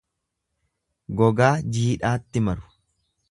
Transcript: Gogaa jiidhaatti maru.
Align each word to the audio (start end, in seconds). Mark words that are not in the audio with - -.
Gogaa 1.19 1.51
jiidhaatti 1.75 2.45
maru. 2.47 2.69